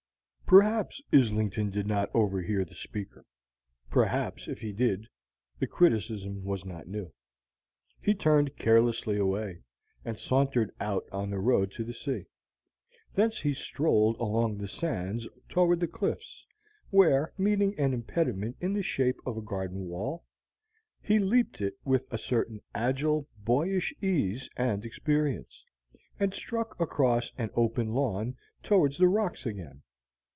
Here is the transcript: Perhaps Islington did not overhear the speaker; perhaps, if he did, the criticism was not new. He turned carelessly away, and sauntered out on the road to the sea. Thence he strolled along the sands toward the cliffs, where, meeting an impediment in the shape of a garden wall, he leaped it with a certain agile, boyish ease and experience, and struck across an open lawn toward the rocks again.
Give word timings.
Perhaps 0.51 1.01
Islington 1.13 1.69
did 1.69 1.87
not 1.87 2.11
overhear 2.13 2.65
the 2.65 2.75
speaker; 2.75 3.23
perhaps, 3.89 4.49
if 4.49 4.59
he 4.59 4.73
did, 4.73 5.07
the 5.59 5.65
criticism 5.65 6.43
was 6.43 6.65
not 6.65 6.89
new. 6.89 7.13
He 8.01 8.13
turned 8.13 8.57
carelessly 8.57 9.15
away, 9.17 9.61
and 10.03 10.19
sauntered 10.19 10.75
out 10.81 11.05
on 11.09 11.29
the 11.29 11.39
road 11.39 11.71
to 11.75 11.85
the 11.85 11.93
sea. 11.93 12.25
Thence 13.13 13.39
he 13.39 13.53
strolled 13.53 14.17
along 14.19 14.57
the 14.57 14.67
sands 14.67 15.25
toward 15.47 15.79
the 15.79 15.87
cliffs, 15.87 16.45
where, 16.89 17.31
meeting 17.37 17.73
an 17.79 17.93
impediment 17.93 18.57
in 18.59 18.73
the 18.73 18.83
shape 18.83 19.21
of 19.25 19.37
a 19.37 19.41
garden 19.41 19.85
wall, 19.87 20.25
he 21.01 21.17
leaped 21.17 21.61
it 21.61 21.77
with 21.85 22.11
a 22.11 22.17
certain 22.17 22.59
agile, 22.75 23.25
boyish 23.37 23.93
ease 24.01 24.49
and 24.57 24.83
experience, 24.83 25.63
and 26.19 26.33
struck 26.33 26.77
across 26.77 27.31
an 27.37 27.51
open 27.55 27.93
lawn 27.93 28.35
toward 28.61 28.93
the 28.95 29.07
rocks 29.07 29.45
again. 29.45 29.83